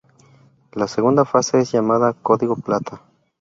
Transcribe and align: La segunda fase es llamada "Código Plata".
La 0.71 0.87
segunda 0.87 1.25
fase 1.25 1.59
es 1.59 1.71
llamada 1.71 2.13
"Código 2.13 2.55
Plata". 2.55 3.03